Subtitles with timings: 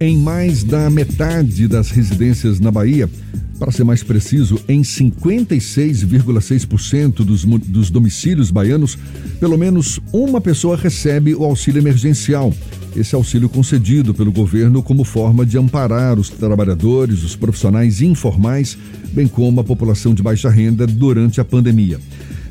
[0.00, 3.10] Em mais da metade das residências na Bahia,
[3.58, 8.96] para ser mais preciso, em 56,6% dos, dos domicílios baianos,
[9.40, 12.54] pelo menos uma pessoa recebe o auxílio emergencial.
[12.94, 18.78] Esse auxílio concedido pelo governo como forma de amparar os trabalhadores, os profissionais informais,
[19.12, 21.98] bem como a população de baixa renda durante a pandemia.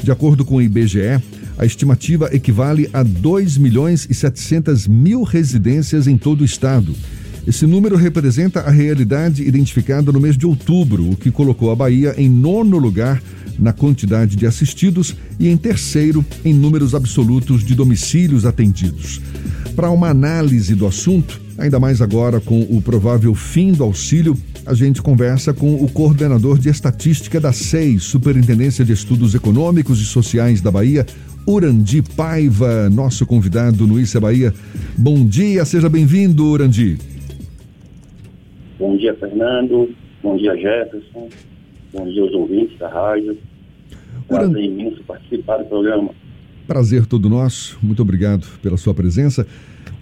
[0.04, 1.24] De acordo com o IBGE,
[1.58, 6.94] a estimativa equivale a 2 milhões e 700 mil residências em todo o estado.
[7.48, 12.14] Esse número representa a realidade identificada no mês de outubro, o que colocou a Bahia
[12.18, 13.24] em nono lugar
[13.58, 19.22] na quantidade de assistidos e em terceiro em números absolutos de domicílios atendidos.
[19.78, 24.74] Para uma análise do assunto, ainda mais agora com o provável fim do auxílio, a
[24.74, 30.60] gente conversa com o coordenador de estatística da SEI, Superintendência de Estudos Econômicos e Sociais
[30.60, 31.06] da Bahia,
[31.46, 34.54] Urandi Paiva, nosso convidado no Issa Bahia.
[34.98, 36.98] Bom dia, seja bem-vindo, Urandi.
[38.80, 39.90] Bom dia, Fernando.
[40.22, 41.30] Bom dia, Jefferson.
[41.94, 43.38] Bom dia aos ouvintes da rádio.
[44.28, 44.62] Prazer Uran...
[44.62, 46.12] imenso participar do programa.
[46.68, 47.80] Prazer todo nosso.
[47.82, 49.48] Muito obrigado pela sua presença.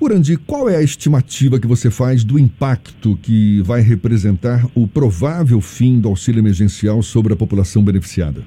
[0.02, 5.62] Urandi, qual é a estimativa que você faz do impacto que vai representar o provável
[5.62, 8.42] fim do auxílio emergencial sobre a população beneficiada?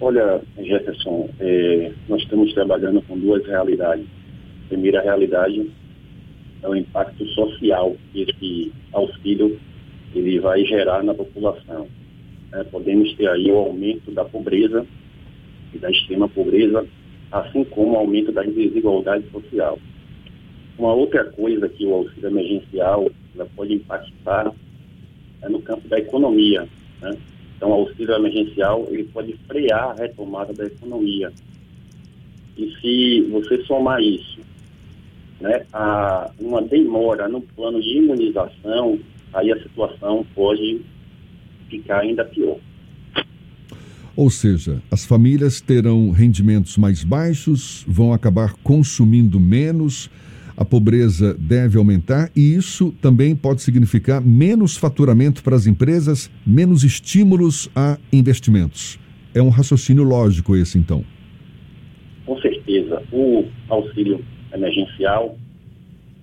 [0.00, 4.04] Olha, Jefferson, é, nós estamos trabalhando com duas realidades.
[4.66, 5.70] A primeira realidade
[6.62, 9.58] é o impacto social que esse auxílio
[10.14, 11.88] ele vai gerar na população.
[12.52, 14.84] É, podemos ter aí o aumento da pobreza
[15.72, 16.86] e da extrema pobreza,
[17.30, 19.78] assim como o aumento da desigualdade social.
[20.76, 23.10] Uma outra coisa que o auxílio emergencial
[23.54, 24.52] pode impactar
[25.42, 26.68] é no campo da economia.
[27.00, 27.16] Né?
[27.56, 31.32] Então, o auxílio emergencial ele pode frear a retomada da economia.
[32.56, 34.40] E se você somar isso
[35.40, 38.98] né, a uma demora no plano de imunização,
[39.32, 40.80] aí a situação pode
[41.68, 42.58] ficar ainda pior.
[44.16, 50.10] Ou seja, as famílias terão rendimentos mais baixos, vão acabar consumindo menos,
[50.56, 56.84] a pobreza deve aumentar e isso também pode significar menos faturamento para as empresas, menos
[56.84, 58.98] estímulos a investimentos.
[59.32, 61.02] É um raciocínio lógico esse, então.
[62.26, 63.02] Com certeza.
[63.10, 65.36] O auxílio emergencial,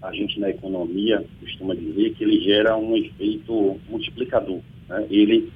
[0.01, 4.59] a gente na economia costuma dizer que ele gera um efeito multiplicador.
[4.87, 5.07] Né?
[5.09, 5.49] Ele,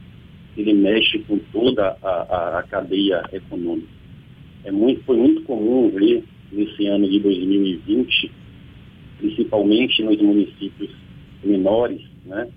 [0.58, 3.88] ele mexe com toda a, a, cadeia econômica.
[4.64, 8.32] É muito, foi muito comum ver nesse ano de 2020,
[9.18, 10.92] principalmente nos municípios
[11.44, 12.48] menores, né,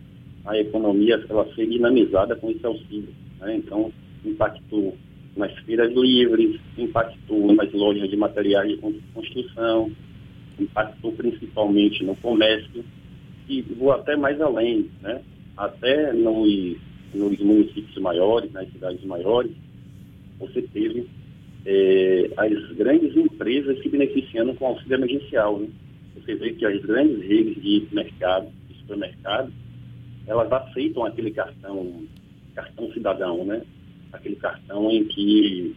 [0.44, 3.08] a economia ela ser dinamizada com esse auxílio.
[3.40, 3.56] Né?
[3.56, 3.90] Então,
[4.24, 4.94] impactou
[5.36, 8.76] nas feiras livres, impactou nas lojas de materiais de
[9.12, 9.90] construção,
[10.62, 12.84] impactou principalmente no comércio
[13.48, 15.22] e vou até mais além, né?
[15.56, 16.76] Até nos,
[17.14, 19.52] nos municípios maiores, nas cidades maiores,
[20.38, 21.06] você teve
[21.64, 25.58] é, as grandes empresas se beneficiando com auxílio emergencial.
[25.58, 25.68] Né?
[26.16, 29.52] Você vê que as grandes redes de mercado, de supermercado,
[30.26, 32.04] elas aceitam aquele cartão,
[32.54, 33.62] cartão cidadão, né?
[34.12, 35.74] Aquele cartão em que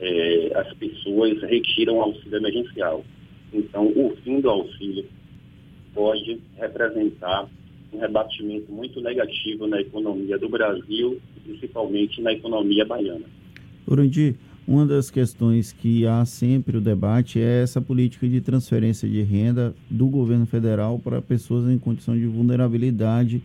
[0.00, 3.04] é, as pessoas retiram auxílio emergencial.
[3.52, 5.04] Então, o fim do auxílio
[5.94, 7.48] pode representar
[7.92, 13.24] um rebatimento muito negativo na economia do Brasil, principalmente na economia baiana.
[13.86, 19.20] Urandi, uma das questões que há sempre o debate é essa política de transferência de
[19.22, 23.42] renda do governo federal para pessoas em condição de vulnerabilidade.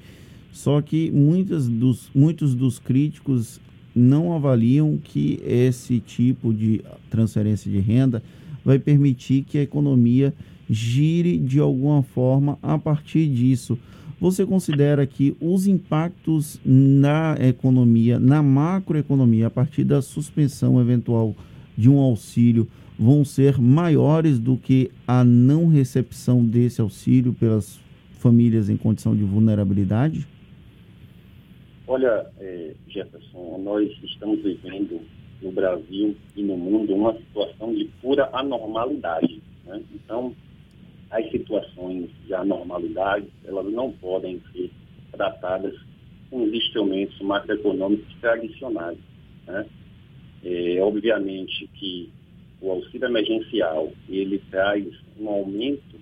[0.52, 3.60] Só que muitas dos, muitos dos críticos
[3.96, 8.22] não avaliam que esse tipo de transferência de renda
[8.66, 10.34] vai permitir que a economia
[10.68, 13.78] gire de alguma forma a partir disso.
[14.20, 21.36] Você considera que os impactos na economia, na macroeconomia, a partir da suspensão eventual
[21.78, 22.68] de um auxílio,
[22.98, 27.80] vão ser maiores do que a não recepção desse auxílio pelas
[28.20, 30.26] famílias em condição de vulnerabilidade?
[31.88, 35.02] Olha, é, Jefferson, nós estamos vivendo
[35.42, 39.42] no Brasil e no mundo uma situação de pura anormalidade.
[39.66, 39.82] Né?
[39.94, 40.34] Então,
[41.12, 44.72] as situações de anormalidade, elas não podem ser
[45.12, 45.74] tratadas
[46.30, 48.98] com os instrumentos macroeconômicos tradicionais.
[49.48, 49.66] Né?
[50.44, 52.10] É, obviamente que
[52.62, 54.86] o auxílio emergencial, ele traz
[55.20, 56.00] um aumento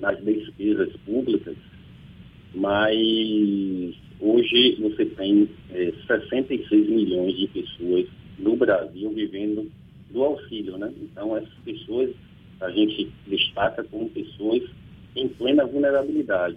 [0.00, 1.56] nas despesas públicas,
[2.54, 8.06] mas hoje você tem é, 66 milhões de pessoas
[8.38, 9.70] no Brasil vivendo
[10.10, 10.92] do auxílio, né?
[11.00, 12.14] Então, essas pessoas
[12.60, 14.62] a gente destaca como pessoas
[15.14, 16.56] em plena vulnerabilidade.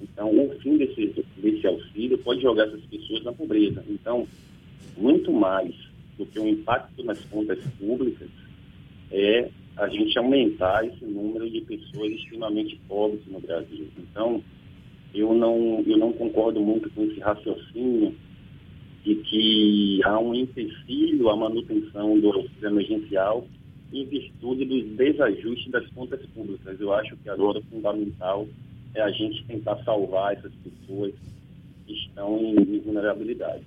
[0.00, 3.84] Então, o fim desse, desse auxílio pode jogar essas pessoas na pobreza.
[3.88, 4.26] Então,
[4.96, 5.74] muito mais
[6.18, 8.28] do que o impacto nas contas públicas
[9.10, 13.88] é a gente aumentar esse número de pessoas extremamente pobres no Brasil.
[13.98, 14.42] Então,
[15.12, 18.14] eu não, eu não concordo muito com esse raciocínio
[19.04, 23.46] de que há um empecilho à manutenção do auxílio emergencial
[23.92, 26.80] em virtude dos desajustes das contas públicas.
[26.80, 28.48] Eu acho que agora fundamental
[28.94, 31.12] é a gente tentar salvar essas pessoas
[31.86, 33.62] que estão em vulnerabilidade.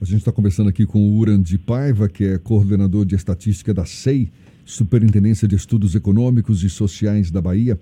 [0.00, 3.84] A gente está conversando aqui com o Urandi Paiva, que é coordenador de estatística da
[3.84, 4.30] SEI,
[4.64, 7.78] Superintendência de Estudos Econômicos e Sociais da Bahia.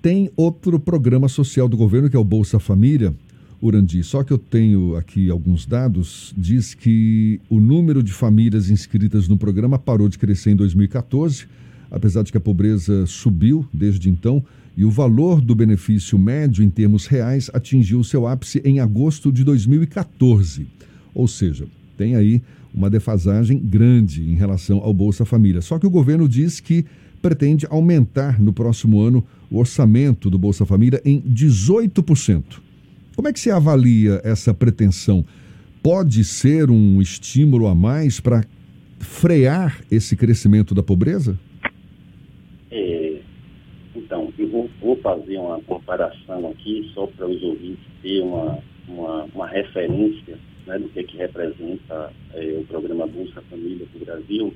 [0.00, 3.14] Tem outro programa social do governo que é o Bolsa Família,
[3.62, 4.02] Urandi.
[4.02, 9.38] Só que eu tenho aqui alguns dados, diz que o número de famílias inscritas no
[9.38, 11.46] programa parou de crescer em 2014,
[11.88, 14.44] apesar de que a pobreza subiu desde então,
[14.76, 19.44] e o valor do benefício médio em termos reais atingiu seu ápice em agosto de
[19.44, 20.66] 2014.
[21.14, 21.66] Ou seja,
[21.96, 22.42] tem aí
[22.74, 25.60] uma defasagem grande em relação ao Bolsa Família.
[25.60, 26.86] Só que o governo diz que
[27.20, 32.42] pretende aumentar no próximo ano o orçamento do Bolsa Família em 18%.
[33.22, 35.24] Como é que você avalia essa pretensão?
[35.80, 38.42] Pode ser um estímulo a mais para
[38.98, 41.38] frear esse crescimento da pobreza?
[42.68, 43.20] É,
[43.94, 48.58] então, eu vou, vou, fazer uma comparação aqui, só para os ouvintes ter uma,
[48.88, 50.36] uma, uma referência
[50.66, 54.54] né, do que, é que representa é, o programa Bolsa Família para o Brasil,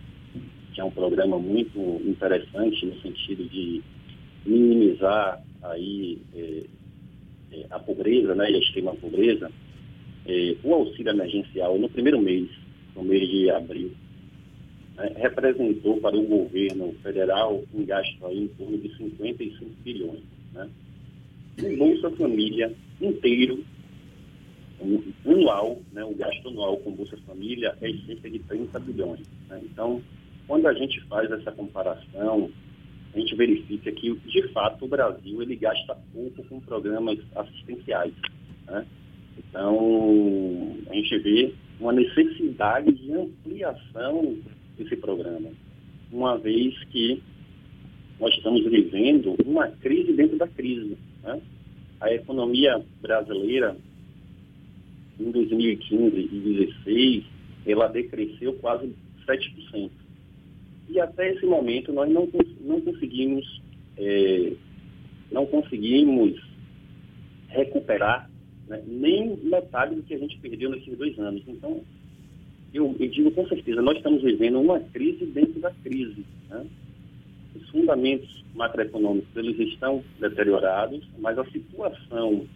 [0.75, 3.81] que é um programa muito interessante no sentido de
[4.45, 6.65] minimizar aí é,
[7.70, 9.50] a pobreza né, e a extrema pobreza.
[10.26, 12.48] É, o auxílio emergencial no primeiro mês,
[12.94, 13.93] no mês de abril,
[14.96, 20.22] né, representou para o governo federal um gasto aí em torno de 55 bilhões.
[20.52, 20.69] Né?
[21.62, 23.64] O Bolsa Família inteiro
[25.25, 29.20] anual, né, o gasto anual com Bolsa Família é cerca de 30 bilhões.
[29.48, 29.60] Né?
[29.64, 30.02] Então,
[30.46, 32.50] quando a gente faz essa comparação,
[33.17, 38.13] a gente verifica que, de fato, o Brasil ele gasta pouco com programas assistenciais.
[38.67, 38.87] Né?
[39.39, 44.37] Então, a gente vê uma necessidade de ampliação
[44.77, 45.49] desse programa,
[46.13, 47.23] uma vez que
[48.21, 50.99] nós estamos vivendo uma crise dentro da crise.
[51.23, 51.41] Né?
[52.01, 53.79] A economia brasileira
[55.19, 57.25] em 2015 e 2016,
[57.67, 58.93] ela decresceu quase
[59.27, 59.91] 7%.
[60.88, 62.29] E até esse momento nós não,
[62.61, 63.62] não conseguimos
[63.97, 64.53] é,
[65.31, 66.41] não conseguimos
[67.49, 68.31] recuperar
[68.69, 71.43] né, nem metade do que a gente perdeu nesses dois anos.
[71.47, 71.83] Então,
[72.73, 76.25] eu, eu, digo com certeza, nós estamos vivendo uma crise dentro da crise.
[76.49, 76.67] Né?
[77.55, 82.47] Os fundamentos macroeconômicos eles estão deteriorados, mas a situação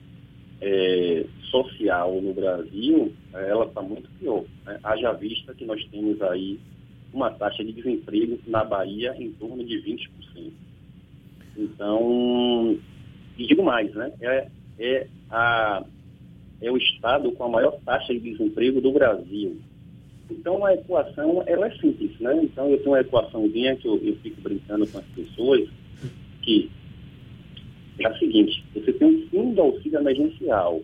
[0.60, 4.44] é, social no Brasil, ela está muito pior.
[4.66, 4.78] Né?
[4.82, 6.58] Haja vista que nós temos aí
[7.12, 10.52] uma taxa de desemprego na Bahia em torno de 20%.
[11.56, 12.78] Então,
[13.36, 14.12] e digo mais, né?
[14.20, 14.48] É,
[14.78, 15.84] é, a,
[16.60, 19.60] é o estado com a maior taxa de desemprego do Brasil.
[20.30, 22.38] Então, a equação, ela é simples, né?
[22.42, 25.68] Então, eu tenho uma equaçãozinha que eu, eu fico brincando com as pessoas,
[26.42, 26.70] que
[27.98, 30.80] é a seguinte, você tem um fim do auxílio emergencial,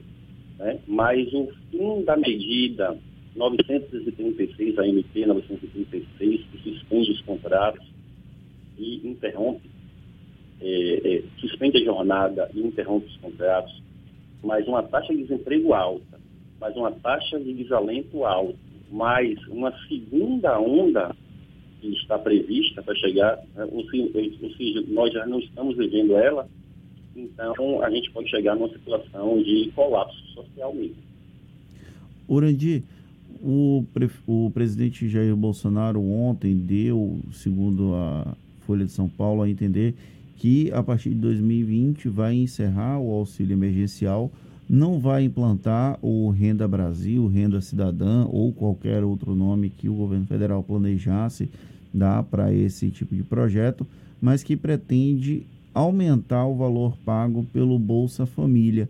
[0.58, 0.78] né?
[0.86, 2.96] mas o fim da medida
[3.34, 6.04] 936, a MP 936,
[7.56, 7.86] que suspende os contratos
[8.78, 9.70] e interrompe,
[10.60, 13.82] é, é, suspende a jornada e interrompe os contratos,
[14.42, 16.20] mas uma taxa de desemprego alta,
[16.60, 18.58] mas uma taxa de desalento alta,
[18.90, 21.14] mais uma segunda onda
[21.80, 23.84] que está prevista para chegar, né, ou
[24.88, 26.48] nós já não estamos vivendo ela,
[27.14, 30.96] então a gente pode chegar numa situação de colapso social mesmo.
[32.28, 32.82] Urandi,
[33.42, 33.84] o,
[34.26, 39.94] o presidente Jair Bolsonaro ontem deu, segundo a Folha de São Paulo, a entender
[40.36, 44.30] que a partir de 2020 vai encerrar o auxílio emergencial,
[44.68, 50.26] não vai implantar o Renda Brasil, Renda Cidadã ou qualquer outro nome que o governo
[50.26, 51.48] federal planejasse
[51.94, 53.86] dar para esse tipo de projeto,
[54.20, 58.88] mas que pretende aumentar o valor pago pelo Bolsa Família.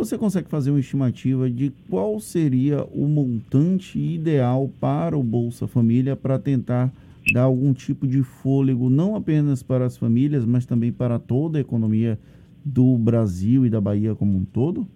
[0.00, 6.16] Você consegue fazer uma estimativa de qual seria o montante ideal para o Bolsa Família
[6.16, 6.90] para tentar
[7.34, 11.60] dar algum tipo de fôlego, não apenas para as famílias, mas também para toda a
[11.60, 12.18] economia
[12.64, 14.88] do Brasil e da Bahia como um todo?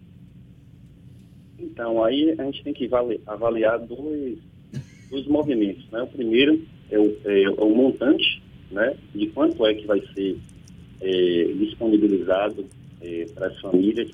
[1.58, 2.88] Então, aí a gente tem que
[3.26, 4.38] avaliar dois,
[5.10, 5.84] dois movimentos.
[5.92, 6.00] Né?
[6.00, 8.96] O primeiro é o, é o montante, né?
[9.14, 10.38] de quanto é que vai ser
[11.02, 12.64] é, disponibilizado
[13.02, 14.10] é, para as famílias.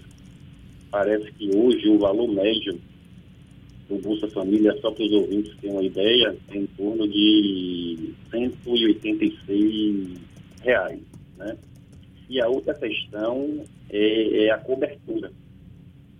[0.91, 2.79] Parece que hoje o valor médio
[3.89, 10.19] do Bolsa Família, só para os ouvintes terem uma ideia, é em torno de 186
[10.63, 11.01] reais.
[11.37, 11.57] Né?
[12.29, 15.33] E a outra questão é, é a cobertura.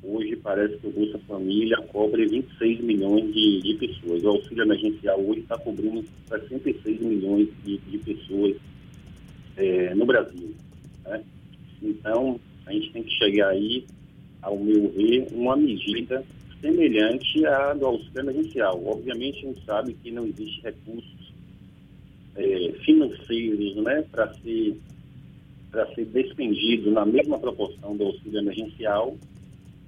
[0.03, 4.23] Hoje parece que o Bolsa Família cobre 26 milhões de, de pessoas.
[4.23, 8.57] O auxílio emergencial hoje está cobrindo 66 milhões de, de pessoas
[9.57, 10.55] é, no Brasil.
[11.05, 11.23] Né?
[11.83, 13.85] Então, a gente tem que chegar aí,
[14.43, 16.25] ao meu ver, uma medida
[16.61, 18.83] semelhante à do auxílio emergencial.
[18.85, 21.33] Obviamente, a gente sabe que não existe recursos
[22.37, 24.77] é, financeiros né, para ser,
[25.95, 29.17] ser despendido na mesma proporção do auxílio emergencial,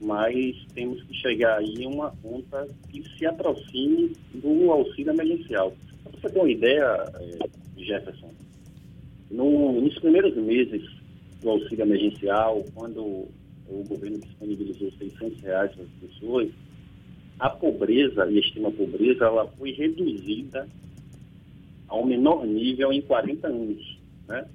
[0.01, 5.73] mas temos que chegar aí a uma conta que se aproxime do auxílio emergencial.
[6.03, 8.31] Para você ter uma ideia, é, Jefferson,
[9.31, 10.83] no, nos primeiros meses
[11.41, 13.29] do auxílio emergencial, quando
[13.81, 16.49] o governo disponibilizou 600 reais para as pessoas,
[17.39, 20.69] a pobreza e a extrema pobreza ela foi reduzida
[21.89, 23.99] ao menor nível em 40 anos.
[24.29, 24.47] Né?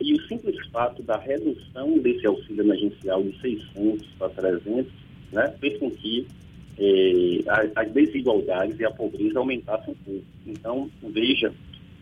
[0.00, 4.90] E o simples fato da redução desse auxílio emergencial de 600 para 300
[5.32, 6.26] né, fez com que
[6.78, 7.44] eh,
[7.76, 10.24] as desigualdades e a pobreza aumentassem um pouco.
[10.46, 11.52] Então, veja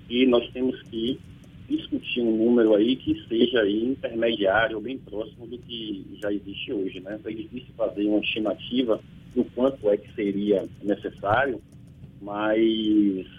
[0.07, 1.19] que nós temos que
[1.69, 6.73] discutir um número aí que seja aí intermediário ou bem próximo do que já existe
[6.73, 7.01] hoje.
[7.01, 7.17] Né?
[7.19, 9.01] Então, é difícil fazer uma estimativa
[9.35, 11.61] do quanto é que seria necessário,
[12.21, 12.59] mas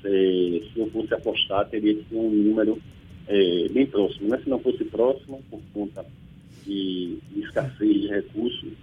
[0.06, 2.80] eh, se eu fosse apostar, teria que ser um número
[3.28, 4.30] é, bem próximo.
[4.30, 4.40] Né?
[4.44, 6.06] Se não fosse próximo, por conta
[6.66, 8.74] de, de escassez de recursos,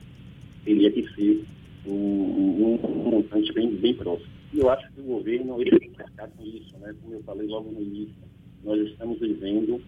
[0.64, 1.44] teria que ser
[1.86, 4.30] um, um, um, montante bem, bem próximo.
[4.52, 6.94] E eu acho que o governo ele tem que ficar com isso, né?
[7.02, 8.25] como eu falei logo no início.
[8.66, 9.80] Nós estamos vivendo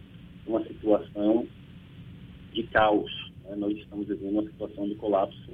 [0.46, 1.46] uma situação
[2.52, 3.10] de caos,
[3.44, 3.56] né?
[3.56, 5.52] nós estamos vivendo uma situação de colapso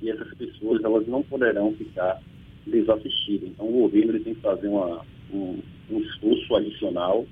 [0.00, 2.22] e essas pessoas elas não poderão ficar
[2.66, 3.48] desassistidas.
[3.48, 5.58] Então o governo ele tem que fazer uma, um,
[5.90, 7.26] um esforço adicional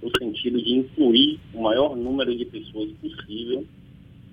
[0.00, 3.66] no sentido de incluir o maior número de pessoas possível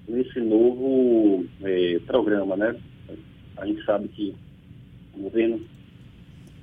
[0.08, 2.80] nesse novo é, programa, né?
[3.58, 4.34] A gente sabe que
[5.16, 5.60] o governo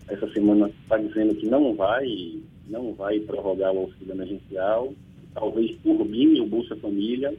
[0.08, 2.06] essa semana está dizendo que não vai,
[2.72, 4.92] não vai prorrogar o auxílio emergencial,
[5.32, 7.32] talvez turbine o Bolsa Família,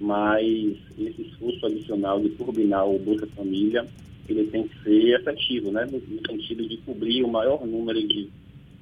[0.00, 3.86] mas esse esforço adicional de turbinar o Bolsa Família,
[4.28, 5.86] ele tem que ser efetivo, né?
[5.86, 8.28] No, no sentido de cobrir o maior número de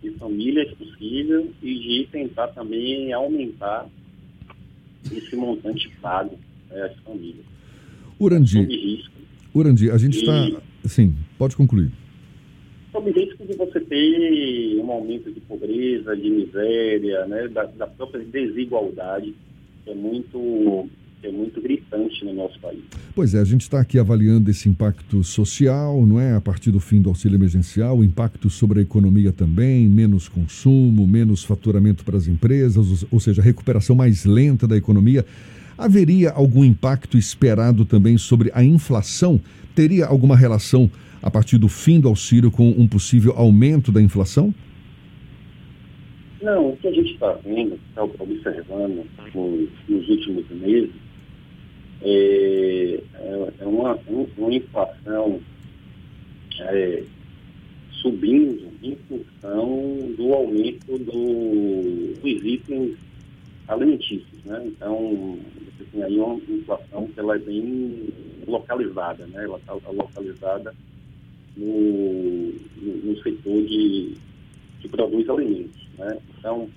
[0.02, 3.86] de famílias possível e de tentar também aumentar
[5.10, 6.38] esse montante pago
[6.70, 7.44] né, às famílias.
[8.18, 9.04] Urandi,
[9.54, 10.60] Urandi, a gente está...
[10.84, 11.90] Sim, pode concluir.
[12.96, 18.24] Sob risco de você ter um aumento de pobreza, de miséria, né, da, da própria
[18.24, 19.34] desigualdade,
[19.84, 20.88] que é muito
[21.22, 22.80] é muito gritante no nosso país.
[23.14, 26.34] Pois é, a gente está aqui avaliando esse impacto social, não é?
[26.34, 31.06] A partir do fim do auxílio emergencial, o impacto sobre a economia também, menos consumo,
[31.06, 35.26] menos faturamento para as empresas, ou seja, recuperação mais lenta da economia.
[35.76, 39.38] Haveria algum impacto esperado também sobre a inflação?
[39.74, 40.90] Teria alguma relação
[41.22, 44.54] a partir do fim do auxílio com um possível aumento da inflação?
[46.40, 49.04] Não, o que a gente está vendo, está observando
[49.88, 50.90] nos, últimos meses,
[52.02, 53.98] é, é, é uma,
[54.36, 55.40] uma inflação
[56.60, 57.02] é,
[57.90, 62.96] subindo em função do aumento do, dos itens
[63.66, 64.44] alimentícios.
[64.44, 64.62] Né?
[64.66, 68.08] Então, você tem aí uma inflação que ela é bem
[68.46, 69.44] localizada, né?
[69.44, 70.74] ela está localizada
[71.56, 74.14] no, no, setor de,
[74.80, 75.88] que produz alimentos.
[75.98, 76.18] Né?
[76.38, 76.68] Então,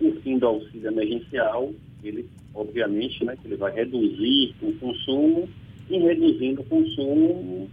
[0.00, 5.48] o fim do auxílio emergencial, ele obviamente, né, que ele vai reduzir o consumo,
[5.88, 7.68] e reduzindo o consumo,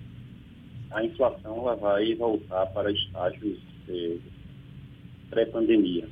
[0.92, 4.18] a inflação ela vai voltar para estágios eh,
[5.30, 6.06] pré-pandemia.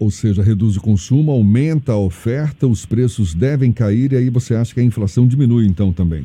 [0.00, 4.54] Ou seja, reduz o consumo, aumenta a oferta, os preços devem cair e aí você
[4.54, 6.24] acha que a inflação diminui então também?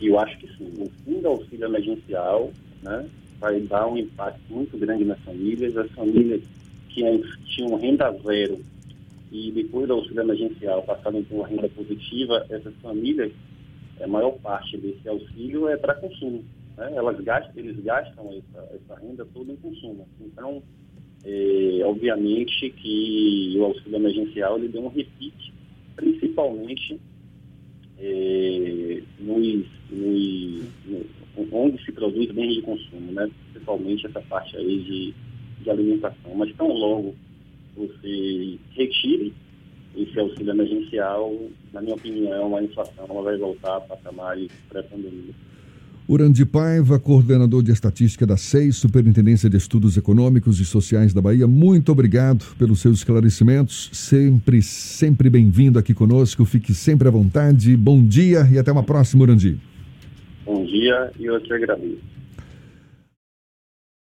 [0.00, 0.72] Eu acho que sim.
[0.78, 2.50] O fim do auxílio emergencial
[2.82, 3.08] né,
[3.38, 5.76] vai dar um impacto muito grande nas famílias.
[5.76, 6.42] As famílias
[6.88, 7.02] que
[7.46, 8.58] tinham renda zero
[9.30, 13.30] e depois do auxílio emergencial passaram por uma renda positiva, essas famílias,
[14.00, 16.42] a maior parte desse auxílio é para consumo.
[16.76, 16.92] Né?
[16.94, 20.08] Elas gastam, eles gastam essa, essa renda toda em consumo.
[20.20, 20.62] Então,
[21.24, 25.52] é, obviamente que o auxílio emergencial ele deu um repique,
[25.94, 26.98] principalmente
[28.00, 33.28] é, nos, nos, no, onde se produz bens de consumo, né?
[33.52, 35.14] principalmente essa parte aí de,
[35.62, 36.34] de alimentação.
[36.34, 37.14] Mas tão logo
[37.76, 39.32] você retire
[39.96, 41.34] esse auxílio emergencial,
[41.72, 45.34] na minha opinião, a inflação vai voltar a patamares pré-pandemia.
[46.08, 51.46] Urandi Paiva, coordenador de estatística da SEI, Superintendência de Estudos Econômicos e Sociais da Bahia,
[51.46, 53.90] muito obrigado pelos seus esclarecimentos.
[53.92, 56.46] Sempre, sempre bem-vindo aqui conosco.
[56.46, 57.76] Fique sempre à vontade.
[57.76, 59.58] Bom dia e até uma próxima, Urandi.
[60.46, 61.98] Bom dia e eu te agradeço.